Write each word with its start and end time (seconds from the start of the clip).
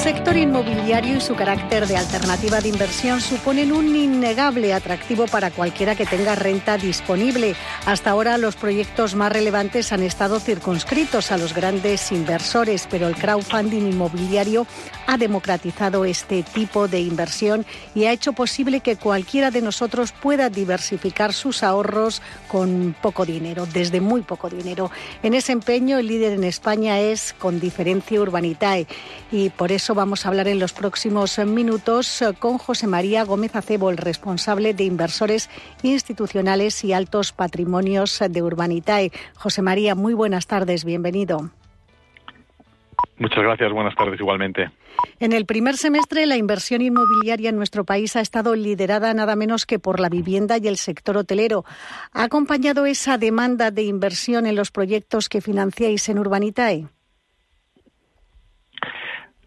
Sector 0.00 0.38
inmobiliario 0.38 1.18
y 1.18 1.20
su 1.20 1.34
carácter 1.34 1.86
de 1.86 1.98
alternativa 1.98 2.62
de 2.62 2.70
inversión 2.70 3.20
suponen 3.20 3.70
un 3.70 3.94
innegable 3.94 4.72
atractivo 4.72 5.26
para 5.26 5.50
cualquiera 5.50 5.94
que 5.94 6.06
tenga 6.06 6.34
renta 6.34 6.78
disponible. 6.78 7.54
Hasta 7.84 8.08
ahora 8.08 8.38
los 8.38 8.56
proyectos 8.56 9.14
más 9.14 9.30
relevantes 9.30 9.92
han 9.92 10.02
estado 10.02 10.40
circunscritos 10.40 11.32
a 11.32 11.36
los 11.36 11.52
grandes 11.52 12.12
inversores, 12.12 12.88
pero 12.90 13.08
el 13.08 13.14
crowdfunding 13.14 13.92
inmobiliario 13.92 14.66
ha 15.06 15.18
democratizado 15.18 16.06
este 16.06 16.44
tipo 16.44 16.88
de 16.88 17.00
inversión 17.00 17.66
y 17.94 18.04
ha 18.06 18.12
hecho 18.12 18.32
posible 18.32 18.80
que 18.80 18.96
cualquiera 18.96 19.50
de 19.50 19.60
nosotros 19.60 20.12
pueda 20.12 20.48
diversificar 20.48 21.34
sus 21.34 21.62
ahorros 21.62 22.22
con 22.48 22.96
poco 23.02 23.26
dinero, 23.26 23.66
desde 23.66 24.00
muy 24.00 24.22
poco 24.22 24.48
dinero. 24.48 24.90
En 25.22 25.34
ese 25.34 25.52
empeño 25.52 25.98
el 25.98 26.06
líder 26.06 26.32
en 26.32 26.44
España 26.44 27.00
es 27.00 27.34
con 27.34 27.60
diferencia 27.60 28.18
Urbanitae 28.18 28.86
y 29.30 29.50
por 29.50 29.72
eso 29.72 29.89
vamos 29.94 30.24
a 30.24 30.28
hablar 30.28 30.48
en 30.48 30.58
los 30.58 30.72
próximos 30.72 31.38
minutos 31.38 32.22
con 32.38 32.58
José 32.58 32.86
María 32.86 33.24
Gómez 33.24 33.56
Acebo, 33.56 33.90
el 33.90 33.96
responsable 33.96 34.74
de 34.74 34.84
inversores 34.84 35.50
institucionales 35.82 36.84
y 36.84 36.92
altos 36.92 37.32
patrimonios 37.32 38.22
de 38.28 38.42
Urbanitae. 38.42 39.12
José 39.34 39.62
María, 39.62 39.94
muy 39.94 40.14
buenas 40.14 40.46
tardes, 40.46 40.84
bienvenido. 40.84 41.50
Muchas 43.18 43.42
gracias, 43.42 43.72
buenas 43.72 43.94
tardes 43.94 44.18
igualmente. 44.18 44.70
En 45.18 45.32
el 45.32 45.44
primer 45.44 45.76
semestre, 45.76 46.26
la 46.26 46.36
inversión 46.36 46.80
inmobiliaria 46.82 47.50
en 47.50 47.56
nuestro 47.56 47.84
país 47.84 48.16
ha 48.16 48.20
estado 48.20 48.54
liderada 48.56 49.12
nada 49.12 49.36
menos 49.36 49.66
que 49.66 49.78
por 49.78 50.00
la 50.00 50.08
vivienda 50.08 50.56
y 50.58 50.68
el 50.68 50.76
sector 50.76 51.16
hotelero. 51.16 51.64
¿Ha 52.12 52.24
acompañado 52.24 52.86
esa 52.86 53.18
demanda 53.18 53.70
de 53.70 53.82
inversión 53.82 54.46
en 54.46 54.56
los 54.56 54.70
proyectos 54.70 55.28
que 55.28 55.40
financiáis 55.40 56.08
en 56.08 56.18
Urbanitae? 56.18 56.86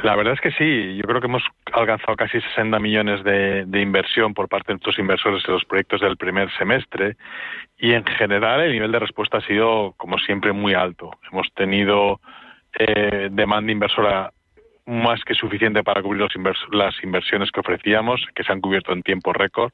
La 0.03 0.17
verdad 0.17 0.33
es 0.33 0.41
que 0.41 0.51
sí, 0.51 0.97
yo 0.97 1.03
creo 1.03 1.21
que 1.21 1.27
hemos 1.27 1.43
alcanzado 1.71 2.17
casi 2.17 2.41
60 2.41 2.77
millones 2.77 3.23
de, 3.23 3.65
inversión 3.81 4.33
por 4.33 4.49
parte 4.49 4.67
de 4.67 4.73
nuestros 4.73 4.99
inversores 4.99 5.41
en 5.47 5.53
los 5.53 5.63
proyectos 5.63 6.01
del 6.01 6.17
primer 6.17 6.51
semestre 6.57 7.15
y 7.77 7.93
en 7.93 8.03
general 8.03 8.59
el 8.59 8.73
nivel 8.73 8.91
de 8.91 8.99
respuesta 8.99 9.37
ha 9.37 9.47
sido, 9.47 9.93
como 9.95 10.17
siempre, 10.17 10.51
muy 10.51 10.73
alto. 10.73 11.09
Hemos 11.31 11.47
tenido 11.53 12.19
eh, 12.77 13.29
demanda 13.31 13.71
inversora 13.71 14.33
más 14.85 15.23
que 15.23 15.35
suficiente 15.35 15.83
para 15.83 16.01
cubrir 16.01 16.21
los 16.21 16.33
las 16.73 17.01
inversiones 17.01 17.49
que 17.49 17.61
ofrecíamos, 17.61 18.25
que 18.35 18.43
se 18.43 18.51
han 18.51 18.59
cubierto 18.59 18.91
en 18.91 19.03
tiempo 19.03 19.31
récord, 19.31 19.71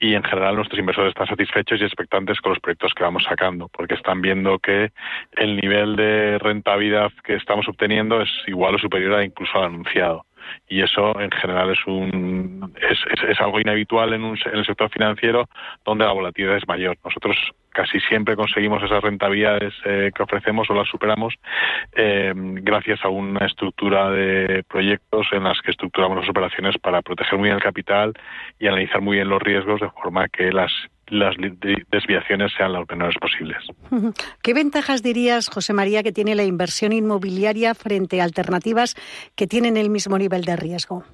y 0.00 0.14
en 0.14 0.24
general 0.24 0.56
nuestros 0.56 0.80
inversores 0.80 1.10
están 1.10 1.28
satisfechos 1.28 1.80
y 1.80 1.84
expectantes 1.84 2.40
con 2.40 2.50
los 2.50 2.60
proyectos 2.60 2.94
que 2.94 3.04
vamos 3.04 3.22
sacando, 3.22 3.68
porque 3.68 3.94
están 3.94 4.22
viendo 4.22 4.58
que 4.58 4.90
el 5.36 5.56
nivel 5.56 5.94
de 5.94 6.38
rentabilidad 6.38 7.12
que 7.22 7.34
estamos 7.34 7.68
obteniendo 7.68 8.20
es 8.22 8.30
igual 8.46 8.74
o 8.74 8.78
superior 8.78 9.14
a 9.14 9.24
incluso 9.24 9.58
al 9.58 9.64
anunciado 9.66 10.24
y 10.68 10.82
eso 10.82 11.18
en 11.20 11.30
general 11.30 11.70
es 11.70 11.86
un 11.86 12.72
es, 12.80 12.98
es, 13.28 13.40
algo 13.40 13.60
inhabitual 13.60 14.12
en, 14.14 14.24
un, 14.24 14.38
en 14.44 14.58
el 14.58 14.64
sector 14.64 14.90
financiero 14.90 15.48
donde 15.84 16.04
la 16.04 16.12
volatilidad 16.12 16.56
es 16.56 16.66
mayor. 16.66 16.96
Nosotros 17.04 17.36
casi 17.70 18.00
siempre 18.00 18.36
conseguimos 18.36 18.82
esas 18.82 19.02
rentabilidades 19.02 19.74
eh, 19.84 20.10
que 20.14 20.22
ofrecemos 20.22 20.68
o 20.70 20.74
las 20.74 20.88
superamos 20.88 21.34
eh, 21.92 22.32
gracias 22.34 23.04
a 23.04 23.08
una 23.08 23.46
estructura 23.46 24.10
de 24.10 24.64
proyectos 24.68 25.26
en 25.32 25.44
las 25.44 25.60
que 25.62 25.70
estructuramos 25.70 26.18
las 26.18 26.28
operaciones 26.28 26.76
para 26.78 27.02
proteger 27.02 27.38
muy 27.38 27.48
bien 27.48 27.56
el 27.56 27.62
capital 27.62 28.12
y 28.58 28.66
analizar 28.66 29.00
muy 29.00 29.16
bien 29.16 29.28
los 29.28 29.42
riesgos 29.42 29.80
de 29.80 29.90
forma 29.90 30.28
que 30.28 30.52
las 30.52 30.72
las 31.10 31.34
desviaciones 31.90 32.52
sean 32.56 32.72
las 32.72 32.88
menores 32.88 33.16
posibles. 33.20 33.58
¿Qué 34.42 34.54
ventajas 34.54 35.02
dirías, 35.02 35.48
José 35.48 35.72
María, 35.72 36.04
que 36.04 36.12
tiene 36.12 36.36
la 36.36 36.44
inversión 36.44 36.92
inmobiliaria 36.92 37.74
frente 37.74 38.20
a 38.20 38.24
alternativas 38.24 38.94
que 39.34 39.48
tienen 39.48 39.76
el 39.76 39.90
mismo 39.90 40.18
nivel 40.18 40.44
de 40.44 40.54
riesgo? 40.54 41.04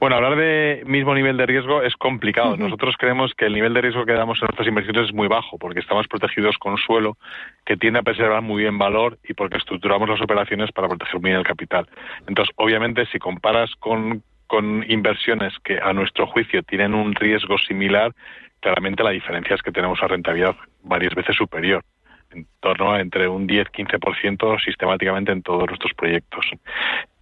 Bueno, 0.00 0.16
hablar 0.16 0.34
de 0.36 0.82
mismo 0.86 1.14
nivel 1.14 1.36
de 1.36 1.44
riesgo 1.44 1.82
es 1.82 1.94
complicado. 1.96 2.56
Nosotros 2.56 2.94
creemos 2.98 3.34
que 3.34 3.44
el 3.44 3.52
nivel 3.52 3.74
de 3.74 3.82
riesgo 3.82 4.06
que 4.06 4.14
damos 4.14 4.38
en 4.38 4.46
nuestras 4.46 4.66
inversiones 4.66 5.08
es 5.08 5.14
muy 5.14 5.28
bajo, 5.28 5.58
porque 5.58 5.80
estamos 5.80 6.08
protegidos 6.08 6.56
con 6.56 6.78
suelo 6.78 7.18
que 7.66 7.76
tiende 7.76 7.98
a 7.98 8.02
preservar 8.02 8.40
muy 8.40 8.62
bien 8.62 8.78
valor 8.78 9.18
y 9.28 9.34
porque 9.34 9.58
estructuramos 9.58 10.08
las 10.08 10.22
operaciones 10.22 10.72
para 10.72 10.88
proteger 10.88 11.20
muy 11.20 11.30
bien 11.30 11.38
el 11.38 11.46
capital. 11.46 11.86
Entonces, 12.26 12.52
obviamente, 12.56 13.04
si 13.12 13.18
comparas 13.18 13.70
con 13.78 14.22
con 14.50 14.84
inversiones 14.90 15.54
que 15.62 15.78
a 15.78 15.92
nuestro 15.92 16.26
juicio 16.26 16.64
tienen 16.64 16.92
un 16.92 17.14
riesgo 17.14 17.56
similar, 17.56 18.12
claramente 18.58 19.04
la 19.04 19.10
diferencia 19.10 19.54
es 19.54 19.62
que 19.62 19.70
tenemos 19.70 20.00
una 20.00 20.08
rentabilidad 20.08 20.56
varias 20.82 21.14
veces 21.14 21.36
superior, 21.36 21.84
en 22.32 22.48
torno 22.58 22.92
a 22.92 23.00
entre 23.00 23.28
un 23.28 23.46
10-15% 23.46 24.60
sistemáticamente 24.64 25.30
en 25.30 25.42
todos 25.42 25.68
nuestros 25.68 25.94
proyectos. 25.94 26.44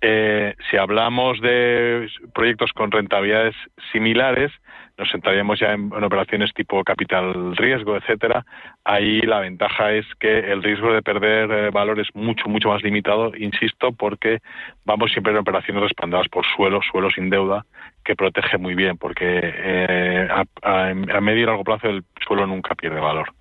Eh, 0.00 0.54
si 0.70 0.76
hablamos 0.76 1.40
de 1.40 2.08
proyectos 2.34 2.72
con 2.72 2.90
rentabilidades 2.90 3.54
similares, 3.92 4.52
nos 4.98 5.08
sentaríamos 5.10 5.60
ya 5.60 5.72
en, 5.72 5.92
operaciones 5.92 6.52
tipo 6.52 6.82
capital 6.82 7.56
riesgo, 7.56 7.96
etcétera. 7.96 8.44
Ahí 8.84 9.20
la 9.20 9.40
ventaja 9.40 9.92
es 9.92 10.04
que 10.18 10.38
el 10.38 10.62
riesgo 10.62 10.92
de 10.92 11.02
perder 11.02 11.50
eh, 11.50 11.70
valor 11.70 12.00
es 12.00 12.08
mucho, 12.14 12.48
mucho 12.48 12.68
más 12.70 12.82
limitado, 12.82 13.32
insisto, 13.36 13.92
porque 13.92 14.38
vamos 14.84 15.12
siempre 15.12 15.32
en 15.32 15.38
operaciones 15.38 15.84
respaldadas 15.84 16.28
por 16.28 16.44
suelo, 16.56 16.80
suelo 16.90 17.10
sin 17.10 17.30
deuda, 17.30 17.64
que 18.04 18.16
protege 18.16 18.58
muy 18.58 18.74
bien, 18.74 18.98
porque 18.98 19.40
eh, 19.42 20.28
a, 20.30 20.88
a 20.88 21.20
medio 21.20 21.42
y 21.42 21.46
largo 21.46 21.64
plazo 21.64 21.88
el 21.88 22.04
suelo 22.26 22.46
nunca 22.46 22.74
pierde 22.74 23.00
valor. 23.00 23.32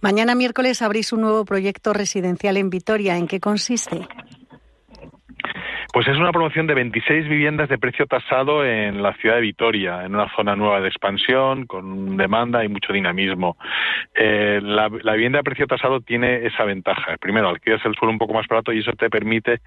Mañana 0.00 0.34
miércoles 0.34 0.82
abrís 0.82 1.12
un 1.12 1.20
nuevo 1.20 1.44
proyecto 1.44 1.92
residencial 1.92 2.56
en 2.56 2.70
Vitoria. 2.70 3.16
¿En 3.16 3.26
qué 3.26 3.40
consiste? 3.40 4.08
Pues 5.94 6.08
es 6.08 6.16
una 6.18 6.32
promoción 6.32 6.66
de 6.66 6.74
26 6.74 7.28
viviendas 7.28 7.68
de 7.68 7.78
precio 7.78 8.06
tasado 8.06 8.66
en 8.66 9.00
la 9.00 9.14
ciudad 9.14 9.36
de 9.36 9.42
Vitoria, 9.42 10.04
en 10.04 10.16
una 10.16 10.28
zona 10.34 10.56
nueva 10.56 10.80
de 10.80 10.88
expansión, 10.88 11.66
con 11.66 12.16
demanda 12.16 12.64
y 12.64 12.68
mucho 12.68 12.92
dinamismo. 12.92 13.56
Eh, 14.12 14.58
la, 14.60 14.88
vivienda 14.88 15.38
de 15.38 15.44
precio 15.44 15.68
tasado 15.68 16.00
tiene 16.00 16.46
esa 16.46 16.64
ventaja. 16.64 17.16
Primero, 17.18 17.48
alquilas 17.48 17.80
el 17.84 17.94
suelo 17.94 18.10
un 18.10 18.18
poco 18.18 18.34
más 18.34 18.48
barato 18.48 18.72
y 18.72 18.80
eso 18.80 18.90
te 18.94 19.08
permite 19.08 19.60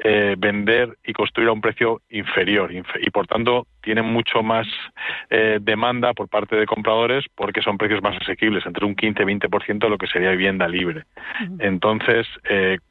eh, 0.00 0.34
vender 0.36 0.98
y 1.02 1.14
construir 1.14 1.48
a 1.48 1.52
un 1.52 1.62
precio 1.62 2.02
inferior 2.10 2.70
y 2.72 3.10
por 3.10 3.26
tanto 3.26 3.66
tiene 3.80 4.02
mucho 4.02 4.42
más 4.42 4.66
eh, 5.30 5.60
demanda 5.62 6.12
por 6.12 6.28
parte 6.28 6.56
de 6.56 6.66
compradores 6.66 7.24
porque 7.34 7.62
son 7.62 7.78
precios 7.78 8.02
más 8.02 8.20
asequibles, 8.20 8.66
entre 8.66 8.84
un 8.84 8.94
15-20% 8.94 9.78
de 9.78 9.88
lo 9.88 9.96
que 9.96 10.08
sería 10.08 10.32
vivienda 10.32 10.68
libre. 10.68 11.04
Entonces, 11.58 12.26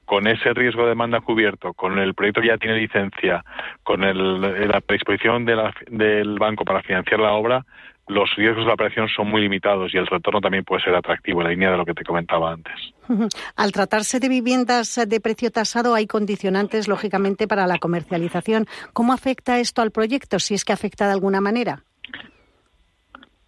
con 0.09 0.25
ese 0.25 0.55
riesgo 0.55 0.81
de 0.81 0.89
demanda 0.89 1.21
cubierto, 1.21 1.71
con 1.75 1.99
el 1.99 2.15
proyecto 2.15 2.41
que 2.41 2.47
ya 2.47 2.57
tiene 2.57 2.79
licencia, 2.79 3.45
con 3.83 4.01
la 4.01 4.81
predisposición 4.81 5.45
del 5.45 6.39
banco 6.39 6.65
para 6.65 6.81
financiar 6.81 7.19
la 7.19 7.33
obra, 7.33 7.63
los 8.07 8.27
riesgos 8.35 8.63
de 8.63 8.69
la 8.69 8.73
operación 8.73 9.07
son 9.07 9.29
muy 9.29 9.39
limitados 9.43 9.93
y 9.93 9.97
el 9.97 10.07
retorno 10.07 10.41
también 10.41 10.63
puede 10.63 10.81
ser 10.81 10.95
atractivo, 10.95 11.41
en 11.41 11.43
la 11.43 11.51
línea 11.51 11.69
de 11.69 11.77
lo 11.77 11.85
que 11.85 11.93
te 11.93 12.03
comentaba 12.03 12.51
antes. 12.51 12.73
Al 13.55 13.71
tratarse 13.71 14.19
de 14.19 14.29
viviendas 14.29 14.99
de 15.07 15.19
precio 15.21 15.51
tasado, 15.51 15.93
hay 15.93 16.07
condicionantes, 16.07 16.87
lógicamente, 16.87 17.47
para 17.47 17.67
la 17.67 17.77
comercialización. 17.77 18.65
¿Cómo 18.93 19.13
afecta 19.13 19.59
esto 19.59 19.83
al 19.83 19.91
proyecto, 19.91 20.39
si 20.39 20.55
es 20.55 20.65
que 20.65 20.73
afecta 20.73 21.05
de 21.05 21.13
alguna 21.13 21.39
manera? 21.39 21.83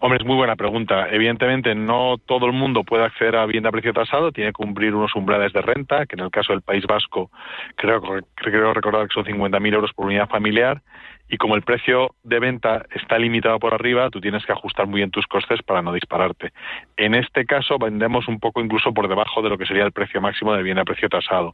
Hombre, 0.04 0.18
es 0.20 0.26
muy 0.26 0.36
buena 0.36 0.56
pregunta. 0.56 1.10
Evidentemente, 1.12 1.76
no 1.76 2.16
todo 2.26 2.48
el 2.48 2.54
mundo 2.54 2.84
puede 2.84 3.04
acceder 3.04 3.36
a 3.36 3.46
vivienda 3.46 3.70
a 3.70 3.72
precio 3.72 3.94
tasado, 3.94 4.32
tiene 4.32 4.50
que 4.50 4.54
cumplir 4.54 4.96
unos 4.96 5.16
umbrales 5.16 5.54
de 5.54 5.62
renta, 5.62 6.08
que 6.08 6.16
en 6.16 6.22
el 6.22 6.32
caso 6.32 6.54
del 6.54 6.64
País 6.64 6.88
Vasco 6.88 7.30
creo, 7.76 8.02
creo 8.34 8.74
recordar 8.74 9.08
que 9.08 9.14
son 9.14 9.26
50.000 9.26 9.76
euros 9.76 9.94
por 9.94 10.08
unidad 10.08 10.28
familiar, 10.28 10.82
y 11.30 11.38
como 11.38 11.56
el 11.56 11.62
precio 11.62 12.16
de 12.24 12.40
venta 12.40 12.84
está 12.96 13.20
limitado 13.20 13.60
por 13.60 13.76
arriba, 13.76 14.10
tú 14.10 14.20
tienes 14.20 14.44
que 14.44 14.52
ajustar 14.52 14.88
muy 14.88 15.02
bien 15.02 15.12
tus 15.12 15.28
costes 15.28 15.62
para 15.62 15.84
no 15.84 15.94
dispararte. 15.94 16.52
En 16.98 17.14
este 17.14 17.46
caso, 17.46 17.78
vendemos 17.78 18.28
un 18.28 18.40
poco 18.40 18.60
incluso 18.60 18.96
por 18.96 19.08
debajo 19.08 19.44
de 19.44 19.50
lo 19.50 19.58
que 19.60 19.68
sería 19.68 19.86
el 19.86 19.92
precio 19.92 20.20
máximo 20.20 20.52
de 20.52 20.58
vivienda 20.58 20.82
a 20.82 20.86
precio 20.86 21.10
tasado. 21.10 21.54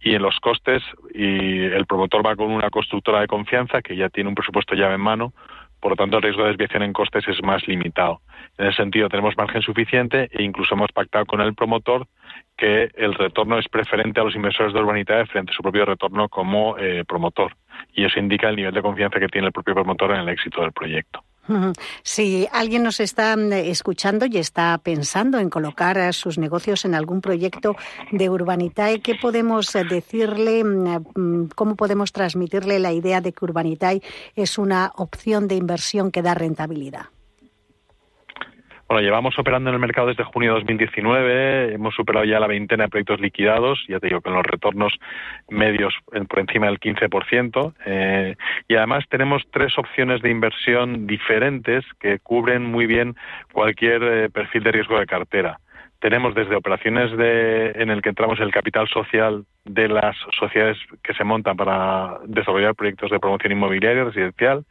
Y 0.00 0.14
en 0.14 0.22
los 0.22 0.38
costes, 0.38 0.80
y 1.12 1.64
el 1.64 1.86
promotor 1.86 2.24
va 2.24 2.36
con 2.36 2.52
una 2.52 2.70
constructora 2.70 3.20
de 3.20 3.26
confianza 3.26 3.82
que 3.82 3.96
ya 3.96 4.08
tiene 4.10 4.28
un 4.28 4.36
presupuesto 4.36 4.76
llave 4.76 4.94
en 4.94 5.00
mano, 5.00 5.32
por 5.80 5.92
lo 5.92 5.96
tanto, 5.96 6.16
el 6.16 6.22
riesgo 6.22 6.42
de 6.42 6.50
desviación 6.50 6.82
en 6.82 6.92
costes 6.92 7.26
es 7.26 7.42
más 7.42 7.66
limitado. 7.66 8.20
En 8.58 8.66
ese 8.66 8.76
sentido, 8.76 9.08
tenemos 9.08 9.36
margen 9.36 9.62
suficiente 9.62 10.28
e 10.30 10.42
incluso 10.42 10.74
hemos 10.74 10.92
pactado 10.92 11.24
con 11.26 11.40
el 11.40 11.54
promotor 11.54 12.06
que 12.56 12.90
el 12.94 13.14
retorno 13.14 13.58
es 13.58 13.68
preferente 13.68 14.20
a 14.20 14.24
los 14.24 14.36
inversores 14.36 14.74
de 14.74 14.80
urbanidad 14.80 15.26
frente 15.26 15.52
a 15.52 15.54
su 15.54 15.62
propio 15.62 15.86
retorno 15.86 16.28
como 16.28 16.76
eh, 16.78 17.04
promotor. 17.06 17.56
Y 17.94 18.04
eso 18.04 18.18
indica 18.18 18.48
el 18.48 18.56
nivel 18.56 18.74
de 18.74 18.82
confianza 18.82 19.18
que 19.18 19.28
tiene 19.28 19.46
el 19.46 19.52
propio 19.52 19.74
promotor 19.74 20.12
en 20.12 20.20
el 20.20 20.28
éxito 20.28 20.60
del 20.60 20.72
proyecto. 20.72 21.24
Si 22.02 22.48
alguien 22.52 22.82
nos 22.82 23.00
está 23.00 23.36
mm, 23.36 23.52
escuchando 23.52 24.26
y 24.26 24.38
está 24.38 24.78
pensando 24.78 25.38
en 25.38 25.50
colocar 25.50 25.98
eh, 25.98 26.12
sus 26.12 26.38
negocios 26.38 26.84
en 26.84 26.94
algún 26.94 27.20
proyecto 27.20 27.76
de 28.12 28.30
Urbanitae, 28.30 29.00
¿qué 29.00 29.14
podemos 29.14 29.74
eh, 29.74 29.84
decirle? 29.84 30.62
Mm, 30.64 31.04
mm, 31.14 31.48
¿Cómo 31.54 31.76
podemos 31.76 32.12
transmitirle 32.12 32.78
la 32.78 32.92
idea 32.92 33.20
de 33.20 33.32
que 33.32 33.44
Urbanitae 33.44 34.02
es 34.36 34.58
una 34.58 34.92
opción 34.96 35.48
de 35.48 35.56
inversión 35.56 36.10
que 36.10 36.22
da 36.22 36.34
rentabilidad? 36.34 37.06
Bueno, 38.90 39.04
llevamos 39.04 39.38
operando 39.38 39.70
en 39.70 39.74
el 39.74 39.80
mercado 39.80 40.08
desde 40.08 40.24
junio 40.24 40.50
de 40.50 40.58
2019, 40.62 41.74
hemos 41.74 41.94
superado 41.94 42.24
ya 42.24 42.40
la 42.40 42.48
veintena 42.48 42.82
de 42.82 42.90
proyectos 42.90 43.20
liquidados, 43.20 43.78
ya 43.88 44.00
te 44.00 44.08
digo, 44.08 44.20
con 44.20 44.34
los 44.34 44.42
retornos 44.42 44.92
medios 45.48 45.94
por 46.28 46.40
encima 46.40 46.66
del 46.66 46.80
15%, 46.80 47.72
eh, 47.86 48.34
y 48.66 48.74
además 48.74 49.04
tenemos 49.08 49.44
tres 49.52 49.78
opciones 49.78 50.22
de 50.22 50.30
inversión 50.30 51.06
diferentes 51.06 51.84
que 52.00 52.18
cubren 52.18 52.64
muy 52.64 52.86
bien 52.86 53.14
cualquier 53.52 54.02
eh, 54.02 54.28
perfil 54.28 54.64
de 54.64 54.72
riesgo 54.72 54.98
de 54.98 55.06
cartera. 55.06 55.60
Tenemos 56.00 56.34
desde 56.34 56.56
operaciones 56.56 57.14
de, 57.14 57.72
en 57.74 57.90
el 57.90 58.00
que 58.00 58.08
entramos 58.08 58.40
el 58.40 58.50
capital 58.50 58.88
social 58.88 59.44
de 59.66 59.86
las 59.86 60.16
sociedades 60.38 60.78
que 61.02 61.12
se 61.12 61.24
montan 61.24 61.56
para 61.56 62.18
desarrollar 62.24 62.74
proyectos 62.74 63.10
de 63.10 63.20
promoción 63.20 63.52
inmobiliaria 63.52 64.04
residencial 64.04 64.64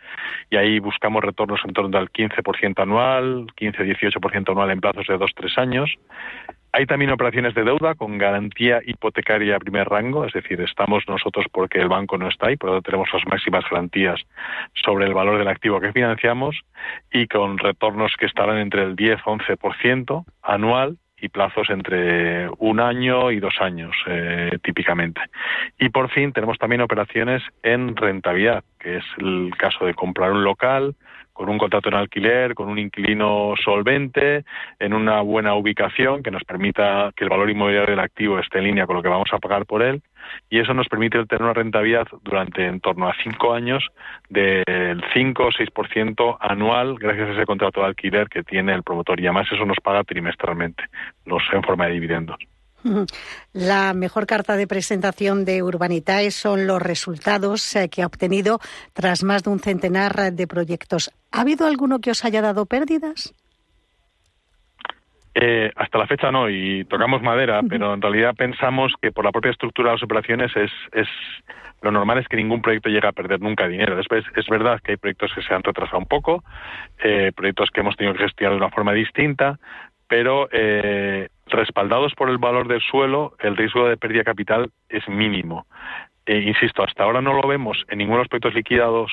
y 0.49 0.57
ahí 0.57 0.79
buscamos 0.79 1.23
retornos 1.23 1.59
en 1.63 1.73
torno 1.73 1.95
al 1.99 2.09
15% 2.09 2.81
anual, 2.81 3.45
15-18% 3.55 4.49
anual 4.49 4.71
en 4.71 4.81
plazos 4.81 5.05
de 5.05 5.19
2-3 5.19 5.57
años. 5.59 5.95
Hay 6.71 6.87
también 6.87 7.11
operaciones 7.11 7.53
de 7.53 7.63
deuda 7.63 7.93
con 7.93 8.17
garantía 8.17 8.79
hipotecaria 8.83 9.55
a 9.55 9.59
primer 9.59 9.87
rango, 9.87 10.25
es 10.25 10.33
decir, 10.33 10.59
estamos 10.61 11.03
nosotros 11.07 11.45
porque 11.51 11.79
el 11.79 11.89
banco 11.89 12.17
no 12.17 12.27
está 12.27 12.47
ahí, 12.47 12.57
por 12.57 12.71
lo 12.71 12.81
tenemos 12.81 13.09
las 13.13 13.25
máximas 13.27 13.63
garantías 13.69 14.19
sobre 14.83 15.05
el 15.05 15.13
valor 15.13 15.37
del 15.37 15.47
activo 15.47 15.79
que 15.79 15.93
financiamos 15.93 16.59
y 17.11 17.27
con 17.27 17.59
retornos 17.59 18.13
que 18.17 18.25
estarán 18.25 18.57
entre 18.57 18.83
el 18.83 18.95
10-11% 18.95 20.25
anual 20.41 20.97
y 21.21 21.29
plazos 21.29 21.69
entre 21.69 22.49
un 22.57 22.79
año 22.79 23.31
y 23.31 23.39
dos 23.39 23.55
años 23.59 23.95
eh, 24.07 24.57
típicamente. 24.63 25.21
Y 25.77 25.89
por 25.89 26.09
fin 26.09 26.31
tenemos 26.31 26.57
también 26.57 26.81
operaciones 26.81 27.43
en 27.63 27.95
rentabilidad, 27.95 28.63
que 28.79 28.97
es 28.97 29.05
el 29.17 29.51
caso 29.57 29.85
de 29.85 29.93
comprar 29.93 30.31
un 30.31 30.43
local 30.43 30.95
con 31.39 31.47
un 31.47 31.57
contrato 31.57 31.87
en 31.87 31.95
alquiler, 31.95 32.53
con 32.53 32.67
un 32.67 32.77
inquilino 32.77 33.53
solvente, 33.63 34.43
en 34.77 34.93
una 34.93 35.21
buena 35.21 35.55
ubicación 35.55 36.21
que 36.21 36.31
nos 36.31 36.43
permita 36.43 37.13
que 37.15 37.23
el 37.23 37.29
valor 37.29 37.49
inmobiliario 37.49 37.91
del 37.91 38.01
activo 38.01 38.39
esté 38.39 38.57
en 38.57 38.65
línea 38.65 38.85
con 38.85 38.97
lo 38.97 39.01
que 39.01 39.07
vamos 39.07 39.29
a 39.31 39.37
pagar 39.37 39.65
por 39.65 39.81
él 39.81 40.01
y 40.49 40.59
eso 40.59 40.73
nos 40.73 40.89
permite 40.89 41.25
tener 41.27 41.43
una 41.43 41.53
rentabilidad 41.53 42.07
durante 42.23 42.65
en 42.65 42.81
torno 42.81 43.07
a 43.07 43.15
cinco 43.23 43.53
años 43.53 43.87
del 44.27 45.01
5 45.13 45.43
o 45.45 45.49
6% 45.49 46.37
anual 46.41 46.95
gracias 46.99 47.29
a 47.29 47.31
ese 47.31 47.45
contrato 47.45 47.79
de 47.79 47.87
alquiler 47.87 48.27
que 48.27 48.43
tiene 48.43 48.73
el 48.73 48.83
promotor 48.83 49.17
y 49.21 49.25
además 49.25 49.47
eso 49.49 49.65
nos 49.65 49.77
paga 49.81 50.03
trimestralmente, 50.03 50.83
los 51.25 51.43
en 51.53 51.63
forma 51.63 51.85
de 51.85 51.93
dividendos. 51.93 52.37
La 53.53 53.93
mejor 53.93 54.25
carta 54.25 54.55
de 54.55 54.67
presentación 54.67 55.45
de 55.45 55.63
Urbanitae 55.63 56.31
son 56.31 56.67
los 56.67 56.81
resultados 56.81 57.75
eh, 57.75 57.89
que 57.89 58.01
ha 58.01 58.07
obtenido 58.07 58.59
tras 58.93 59.23
más 59.23 59.43
de 59.43 59.49
un 59.49 59.59
centenar 59.59 60.33
de 60.33 60.47
proyectos. 60.47 61.11
¿Ha 61.31 61.41
habido 61.41 61.67
alguno 61.67 61.99
que 61.99 62.11
os 62.11 62.23
haya 62.25 62.41
dado 62.41 62.65
pérdidas? 62.65 63.33
Eh, 65.35 65.71
hasta 65.75 65.97
la 65.97 66.07
fecha 66.07 66.31
no, 66.31 66.49
y 66.49 66.85
tocamos 66.85 67.21
madera, 67.21 67.61
pero 67.67 67.93
en 67.93 68.01
realidad 68.01 68.35
pensamos 68.35 68.93
que 69.01 69.11
por 69.11 69.23
la 69.23 69.31
propia 69.31 69.51
estructura 69.51 69.89
de 69.89 69.95
las 69.95 70.03
operaciones 70.03 70.51
es, 70.55 70.71
es 70.91 71.07
lo 71.81 71.91
normal 71.91 72.17
es 72.17 72.27
que 72.27 72.35
ningún 72.35 72.61
proyecto 72.61 72.89
llegue 72.89 73.07
a 73.07 73.13
perder 73.13 73.39
nunca 73.39 73.67
dinero. 73.67 73.95
Después, 73.95 74.25
es 74.35 74.47
verdad 74.47 74.81
que 74.83 74.93
hay 74.93 74.97
proyectos 74.97 75.31
que 75.33 75.41
se 75.41 75.53
han 75.53 75.63
retrasado 75.63 75.99
un 75.99 76.07
poco, 76.07 76.43
eh, 77.03 77.31
proyectos 77.35 77.69
que 77.71 77.81
hemos 77.81 77.95
tenido 77.95 78.15
que 78.15 78.23
gestionar 78.23 78.53
de 78.53 78.65
una 78.65 78.71
forma 78.71 78.91
distinta, 78.91 79.59
pero 80.07 80.49
eh, 80.51 81.29
respaldados 81.51 82.13
por 82.15 82.29
el 82.29 82.37
valor 82.37 82.67
del 82.67 82.81
suelo, 82.81 83.33
el 83.39 83.57
riesgo 83.57 83.87
de 83.87 83.97
pérdida 83.97 84.19
de 84.19 84.25
capital 84.25 84.69
es 84.89 85.07
mínimo. 85.07 85.65
Eh, 86.25 86.43
insisto, 86.45 86.83
hasta 86.83 87.03
ahora 87.03 87.21
no 87.21 87.33
lo 87.33 87.47
vemos 87.47 87.83
en 87.87 87.97
ninguno 87.97 88.17
de 88.17 88.21
los 88.25 88.27
proyectos 88.27 88.53
liquidados 88.53 89.11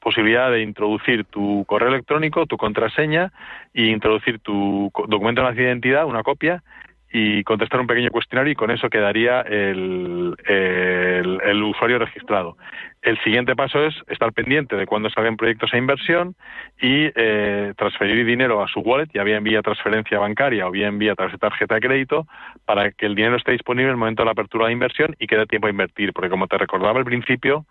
posibilidad 0.00 0.50
de 0.50 0.62
introducir 0.62 1.24
tu 1.24 1.64
correo 1.68 1.88
electrónico, 1.88 2.46
tu 2.46 2.56
contraseña, 2.56 3.30
e 3.72 3.84
introducir 3.84 4.40
tu 4.40 4.90
documento 5.06 5.48
de 5.48 5.62
identidad, 5.62 6.04
una 6.04 6.24
copia, 6.24 6.64
y 7.12 7.44
contestar 7.44 7.80
un 7.80 7.86
pequeño 7.86 8.10
cuestionario 8.10 8.52
y 8.52 8.56
con 8.56 8.70
eso 8.70 8.90
quedaría 8.90 9.40
el, 9.42 10.34
el 10.46 11.62
usuario 11.62 11.98
registrado. 11.98 12.56
El 13.06 13.22
siguiente 13.22 13.54
paso 13.54 13.84
es 13.84 13.94
estar 14.08 14.32
pendiente 14.32 14.74
de 14.74 14.84
cuándo 14.84 15.08
salgan 15.10 15.36
proyectos 15.36 15.72
a 15.72 15.78
inversión 15.78 16.34
y 16.82 17.08
eh, 17.14 17.72
transferir 17.76 18.26
dinero 18.26 18.64
a 18.64 18.66
su 18.66 18.80
wallet, 18.80 19.08
ya 19.14 19.22
bien 19.22 19.44
vía 19.44 19.62
transferencia 19.62 20.18
bancaria 20.18 20.66
o 20.66 20.72
bien 20.72 20.98
vía 20.98 21.14
tarjeta 21.14 21.76
de 21.76 21.80
crédito, 21.80 22.26
para 22.64 22.90
que 22.90 23.06
el 23.06 23.14
dinero 23.14 23.36
esté 23.36 23.52
disponible 23.52 23.84
en 23.84 23.92
el 23.92 23.96
momento 23.96 24.22
de 24.22 24.26
la 24.26 24.32
apertura 24.32 24.66
de 24.66 24.72
inversión 24.72 25.14
y 25.20 25.28
quede 25.28 25.46
tiempo 25.46 25.68
a 25.68 25.70
invertir. 25.70 26.12
Porque 26.12 26.30
como 26.30 26.48
te 26.48 26.58
recordaba 26.58 26.98
al 26.98 27.04
principio, 27.04 27.64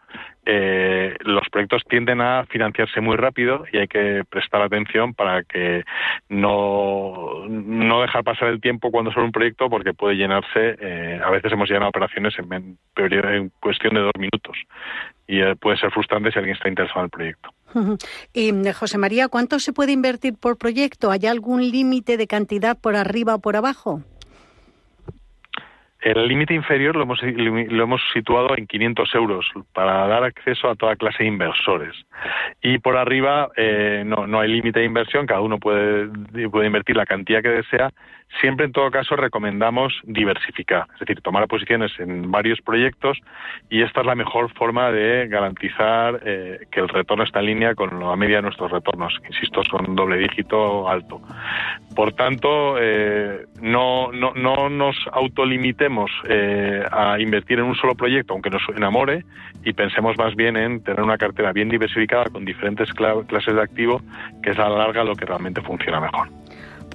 eh, 0.45 1.17
los 1.25 1.49
proyectos 1.49 1.83
tienden 1.89 2.21
a 2.21 2.45
financiarse 2.45 3.01
muy 3.01 3.17
rápido 3.17 3.65
y 3.73 3.77
hay 3.79 3.87
que 3.89 4.23
prestar 4.29 4.61
atención 4.61 5.13
para 5.13 5.43
que 5.43 5.83
no, 6.29 7.43
no 7.49 8.01
dejar 8.01 8.23
pasar 8.23 8.47
el 8.47 8.61
tiempo 8.61 8.89
cuando 8.89 9.11
sale 9.11 9.24
un 9.25 9.31
proyecto 9.31 9.69
porque 9.69 9.93
puede 9.93 10.15
llenarse, 10.15 10.77
eh, 10.79 11.19
a 11.23 11.29
veces 11.29 11.51
hemos 11.51 11.69
llenado 11.69 11.89
operaciones 11.89 12.33
en, 12.39 12.51
en 12.53 13.51
cuestión 13.59 13.93
de 13.93 14.01
dos 14.01 14.13
minutos 14.17 14.57
y 15.27 15.41
eh, 15.41 15.55
puede 15.55 15.77
ser 15.77 15.91
frustrante 15.91 16.31
si 16.31 16.39
alguien 16.39 16.55
está 16.55 16.69
interesado 16.69 17.01
en 17.01 17.05
el 17.05 17.09
proyecto. 17.09 17.49
Y 18.33 18.49
eh, 18.49 18.73
José 18.73 18.97
María, 18.97 19.27
¿cuánto 19.27 19.59
se 19.59 19.73
puede 19.73 19.91
invertir 19.91 20.35
por 20.35 20.57
proyecto? 20.57 21.11
¿Hay 21.11 21.25
algún 21.25 21.61
límite 21.61 22.17
de 22.17 22.27
cantidad 22.27 22.77
por 22.79 22.95
arriba 22.95 23.35
o 23.35 23.39
por 23.39 23.55
abajo? 23.55 24.01
El 26.05 26.27
límite 26.27 26.53
inferior 26.53 26.95
lo 26.95 27.01
hemos, 27.01 27.19
lo 27.23 27.83
hemos 27.83 27.99
situado 28.13 28.55
en 28.55 28.67
500 28.67 29.15
euros 29.15 29.43
para 29.73 30.05
dar 30.05 30.23
acceso 30.23 30.69
a 30.69 30.75
toda 30.75 30.95
clase 30.95 31.23
de 31.23 31.29
inversores. 31.29 31.95
Y 32.61 32.77
por 32.77 32.95
arriba 32.95 33.49
eh, 33.57 34.03
no, 34.05 34.39
hay 34.39 34.51
límite 34.51 34.81
de 34.81 34.85
inversión, 34.85 35.25
cada 35.25 35.41
uno 35.41 35.57
puede, 35.57 36.07
invertir 36.35 36.95
la 36.95 37.07
cantidad 37.07 37.41
que 37.41 37.49
desea 37.49 37.89
Siempre, 38.41 38.65
en 38.65 38.73
todo 38.73 38.91
caso, 38.91 39.15
recomendamos 39.15 39.93
diversificar, 40.03 40.87
es 40.95 40.99
decir, 40.99 41.21
tomar 41.21 41.47
posiciones 41.47 41.91
en 41.99 42.29
varios 42.31 42.59
proyectos 42.59 43.17
y 43.69 43.81
esta 43.81 44.01
es 44.01 44.05
la 44.05 44.15
mejor 44.15 44.51
forma 44.55 44.91
de 44.91 45.27
garantizar 45.27 46.19
eh, 46.25 46.67
que 46.69 46.81
el 46.81 46.89
retorno 46.89 47.23
está 47.23 47.39
en 47.39 47.45
línea 47.45 47.75
con 47.75 47.97
la 47.97 48.15
media 48.17 48.37
de 48.37 48.41
nuestros 48.41 48.71
retornos. 48.71 49.13
Insisto, 49.25 49.63
son 49.63 49.95
doble 49.95 50.17
dígito 50.17 50.89
alto. 50.89 51.21
Por 51.95 52.11
tanto, 52.13 52.75
eh, 52.77 53.45
no, 53.61 54.11
no, 54.11 54.33
nos 54.69 54.97
autolimitemos 55.13 55.94
eh, 56.27 56.83
a 56.91 57.19
invertir 57.19 57.59
en 57.59 57.65
un 57.65 57.75
solo 57.75 57.95
proyecto, 57.95 58.33
aunque 58.33 58.49
nos 58.49 58.61
enamore, 58.75 59.25
y 59.63 59.73
pensemos 59.73 60.17
más 60.17 60.35
bien 60.35 60.57
en 60.57 60.83
tener 60.83 61.01
una 61.01 61.17
cartera 61.17 61.51
bien 61.51 61.69
diversificada 61.69 62.25
con 62.25 62.45
diferentes 62.45 62.91
clases 62.93 63.55
de 63.55 63.61
activo, 63.61 64.01
que 64.43 64.51
es 64.51 64.59
a 64.59 64.69
la 64.69 64.77
larga 64.77 65.03
lo 65.03 65.15
que 65.15 65.25
realmente 65.25 65.61
funciona 65.61 65.99
mejor. 65.99 66.29